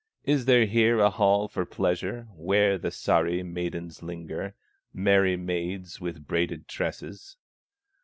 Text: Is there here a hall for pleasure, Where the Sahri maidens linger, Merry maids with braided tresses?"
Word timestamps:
Is 0.23 0.45
there 0.45 0.65
here 0.65 0.97
a 0.97 1.11
hall 1.11 1.47
for 1.47 1.63
pleasure, 1.63 2.27
Where 2.33 2.79
the 2.79 2.89
Sahri 2.89 3.45
maidens 3.45 4.01
linger, 4.01 4.55
Merry 4.91 5.37
maids 5.37 6.01
with 6.01 6.25
braided 6.27 6.67
tresses?" 6.67 7.37